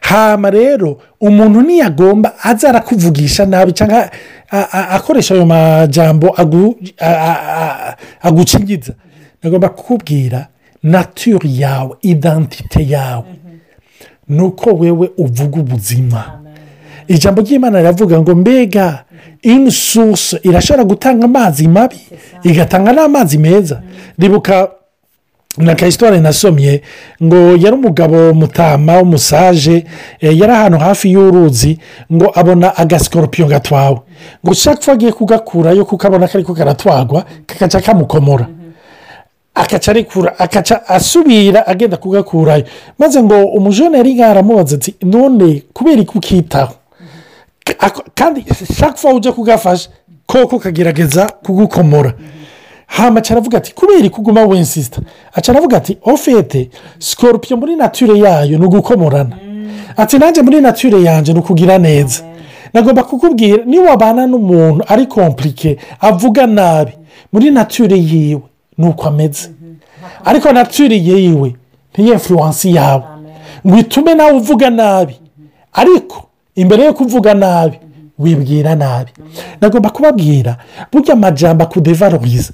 Hama 0.00 0.50
rero 0.50 0.98
umuntu 1.20 1.60
ntiyagomba 1.62 2.32
aza 2.42 2.68
arakuvugisha 2.68 3.46
nabi 3.46 3.72
cyangwa 3.72 4.10
akoresha 4.90 5.34
ayo 5.34 5.46
majambo 5.46 6.34
agukingiza. 8.22 8.92
Nagomba 9.42 9.68
kukubwira 9.68 10.46
nature 10.82 11.48
yawe 11.52 11.96
identite 12.02 12.88
yawe. 12.88 13.24
Ni 14.28 14.42
uko 14.42 14.70
wewe 14.70 15.10
uvuga 15.18 15.60
ubuzima. 15.60 16.41
Ijambo 17.08 17.40
ry'imana 17.42 17.78
riravuga 17.78 18.20
ngo 18.20 18.34
mbega 18.34 19.04
insuso 19.42 20.38
irashobora 20.42 20.84
gutanga 20.84 21.24
amazi 21.24 21.68
mabi 21.68 21.96
igatanga 22.42 22.92
n'amazi 22.92 23.38
meza. 23.38 23.82
Ribuka 24.18 24.68
na 25.58 25.74
kayisitore 25.74 26.20
nasomye 26.20 26.82
ngo 27.22 27.36
yari 27.56 27.76
umugabo 27.76 28.34
mutama 28.34 28.96
w'umusaje 28.98 29.84
eh, 30.20 30.38
yari 30.40 30.52
ahantu 30.52 30.78
hafi 30.78 31.12
y'uruzi 31.12 31.78
ngo 32.12 32.32
abona 32.34 32.76
agasikoropiyo 32.76 33.46
gatwawe. 33.46 33.98
Ngo 34.44 34.50
ushaka 34.52 34.92
agiye 34.92 35.12
kugakurayo 35.12 35.84
kuko 35.84 36.06
abona 36.06 36.28
kariko 36.28 36.54
karatwagwa 36.54 37.24
kakaca 37.46 37.80
kamukomora. 37.84 38.46
Akaca 39.54 39.88
arekura 39.90 40.38
akaca 40.38 40.88
asubira 40.88 41.66
agenda 41.66 41.96
kugakurayo. 41.96 42.64
Maze 42.98 43.22
ngo 43.22 43.44
umujene 43.44 43.96
yari 43.98 44.22
aramubaza 44.22 44.76
ati 44.76 44.94
none 45.02 45.62
kubera 45.72 46.04
ko 46.04 46.12
ukitaho? 46.18 46.74
Kandi 48.14 48.44
shaka 48.76 48.94
fo 48.96 49.08
ujya 49.14 49.32
kugafasha 49.32 49.90
koko 50.26 50.58
kagerageza 50.58 51.26
kugukomora. 51.42 52.12
Hama 52.86 53.22
aravuga 53.30 53.58
ati 53.58 53.74
kubera 53.74 54.08
ko 54.10 54.20
uguma 54.20 54.44
wensisita 54.44 55.00
aca 55.32 55.48
aravuga 55.52 55.76
ati 55.76 55.98
ofete 56.02 56.70
sikoropiyo 56.98 57.56
muri 57.56 57.76
nature 57.76 58.18
yayo 58.18 58.58
ni 58.58 58.64
ugukomorana. 58.66 59.36
Ati 59.96 60.18
nanjye 60.18 60.42
muri 60.42 60.60
nature 60.60 61.02
yanjye 61.02 61.32
ni 61.32 61.38
ukugira 61.38 61.78
neza. 61.78 62.22
Nagomba 62.74 63.02
kukubwira 63.04 63.64
niba 63.64 63.90
wabana 63.90 64.26
n'umuntu 64.26 64.84
ari 64.88 65.06
kompurike 65.06 65.78
avuga 66.00 66.46
nabi 66.46 66.92
muri 67.32 67.50
nature 67.50 67.96
yiwe 67.98 68.42
ni 68.78 68.86
uko 68.88 69.08
ameze. 69.08 69.50
Ariko 70.24 70.52
nature 70.52 70.96
yiwe 70.96 71.56
ntiyefuruwansi 71.92 72.74
yawe. 72.74 73.02
Ngo 73.66 73.78
itume 73.78 74.14
nawe 74.14 74.32
uvuga 74.32 74.70
nabi. 74.70 75.20
Ariko 75.72 76.28
imbere 76.54 76.84
yo 76.84 76.94
kuvuga 76.94 77.34
nabi 77.34 77.78
wibwira 78.18 78.74
nabi. 78.74 79.10
Nagomba 79.60 79.90
kubabwira 79.90 80.56
burya 80.92 81.12
amajyamba 81.12 81.64
akudevaloriza 81.64 82.52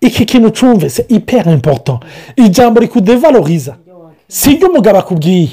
iki 0.00 0.24
kintu 0.24 0.50
cyumve 0.50 0.90
se 0.90 1.04
ipera 1.08 1.52
impoto 1.52 2.00
ijambo 2.36 2.80
rikudevaloriza 2.80 3.76
si 4.28 4.50
ryo 4.56 4.68
umugabo 4.68 4.98
akubwiye. 4.98 5.48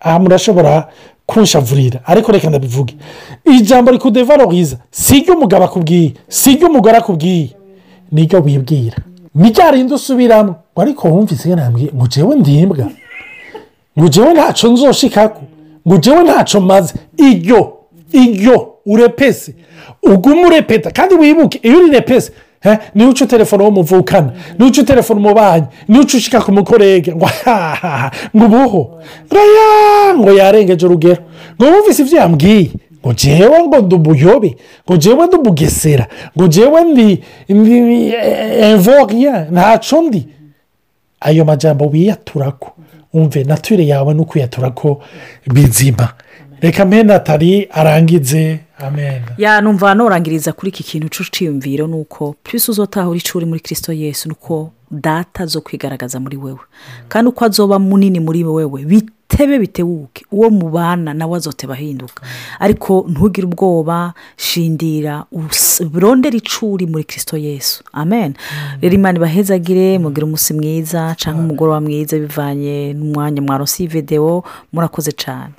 Aha 0.00 0.18
murashobora 0.18 0.88
kunshavurira 1.26 2.00
ariko 2.06 2.32
reka 2.32 2.48
ndabivuge. 2.48 2.94
Ijambo 3.44 3.90
rikudevaloriza 3.90 4.76
si 4.90 5.20
ryo 5.20 5.34
umugabo 5.34 5.64
akubwiye 5.64 6.12
si 6.28 6.54
ryo 6.54 6.68
umugore 6.68 6.96
akubwiye. 6.96 7.50
Niryo 8.12 8.40
wibwira. 8.40 8.96
Ni 9.34 9.52
rindi 9.72 9.94
usubiramo. 9.94 10.54
Ariko 10.76 11.08
wumvise 11.08 11.54
nambwiye 11.54 11.90
ngo 11.94 12.06
njyewe 12.06 12.36
ndimbwa. 12.36 12.90
Ngo 13.98 14.06
njyewe 14.06 14.32
ntacyo 14.34 14.70
nzoshikako. 14.72 15.42
Ngo 15.88 15.96
njyewe 15.96 16.22
ntacyo 16.24 16.60
maze. 16.60 16.94
Iryo 17.16 17.72
iryo 18.12 18.74
urepese. 18.86 19.54
Ugume 20.02 20.46
urepeta 20.46 20.90
kandi 20.90 21.14
wibuke 21.14 21.60
iyo 21.62 21.78
uri 21.78 21.90
repese 21.90 22.32
niyo 22.94 23.10
uca 23.10 23.26
telefone 23.26 23.64
wo 23.64 23.70
muvukana 23.70 24.32
niyo 24.58 24.70
uca 24.70 24.82
telefone 24.84 25.20
umubanyi 25.20 25.66
niyo 25.88 26.02
uca 26.02 26.14
ushika 26.16 26.40
ku 26.40 26.52
mukorege. 26.52 27.14
Ngo 27.14 27.26
hahaha 27.44 28.10
ngo 28.36 28.44
ubuho 28.44 29.00
raya 29.30 30.14
ngo 30.18 30.32
yarengeje 30.32 30.86
urugero. 30.86 31.22
Ngo 31.56 31.64
wumvise 31.70 32.02
ibyo 32.02 32.18
yambwiye. 32.18 32.70
Ngo 33.02 33.12
njyewe 33.12 33.62
ngo 33.62 33.78
ndi 33.78 33.94
umuyobe 33.94 34.56
ngo 34.86 34.96
njyewe 34.96 35.26
ndi 35.26 35.36
umugesera 35.36 36.06
ngo 36.36 36.46
njyewe 36.46 36.84
ndi 36.84 37.22
ndi 37.48 38.12
envoriya 38.60 39.46
ntacyo 39.50 40.02
ndi. 40.02 40.26
Ayo 41.20 41.44
majambo 41.44 41.86
wiyaturako. 41.86 42.70
Umve 43.12 43.44
nature 43.44 43.86
yawe 43.86 44.14
no 44.14 44.24
kwiyaturako 44.24 45.02
bizima. 45.52 46.08
Reka 46.60 46.84
mpena 46.84 47.14
atari 47.14 47.68
arangize. 47.70 48.60
Amen. 48.78 49.22
Ya 49.38 49.60
numva 49.60 49.94
norangiriza 49.94 50.52
kuri 50.52 50.68
iki 50.68 50.82
kintu 50.82 51.08
cy'uciyumviro 51.08 51.86
ni 51.86 51.94
uko 51.94 52.34
purisi 52.42 52.70
uzotahura 52.70 53.16
icyo 53.18 53.38
uri 53.38 53.46
muri 53.46 53.60
kirisito 53.60 53.92
yesu 53.92 54.28
ni 54.28 54.32
uko 54.34 54.70
data 54.90 55.46
zo 55.46 55.60
kwigaragaza 55.60 56.20
muri 56.20 56.36
wewe. 56.36 56.58
Kandi 57.08 57.28
uko 57.28 57.44
azoba 57.44 57.78
munini 57.78 58.20
muri 58.20 58.44
wewe 58.44 58.84
bitebe 59.38 59.58
bitebuke 59.58 60.24
uwo 60.32 60.50
mubana 60.50 61.14
nawe 61.14 61.36
azoteba 61.36 61.74
ahinduka 61.74 62.22
ariko 62.58 63.06
ntugire 63.08 63.46
ubwoba 63.46 64.12
shindira 64.36 65.24
urondere 65.94 66.38
icyo 66.38 66.72
uri 66.72 66.86
muri 66.86 67.04
kirisito 67.04 67.36
yesu. 67.36 67.84
Amen. 67.92 68.34
Rero 68.82 68.94
imana 68.94 69.18
ibahezagire 69.18 69.98
mugire 69.98 70.24
umunsi 70.26 70.54
mwiza 70.54 71.14
cyangwa 71.18 71.44
umugoroba 71.44 71.80
mwiza 71.80 72.18
bivanye 72.18 72.92
n'umwanya 72.94 73.42
mwarosi 73.42 73.86
videwo 73.86 74.44
murakoze 74.72 75.12
cyane 75.12 75.54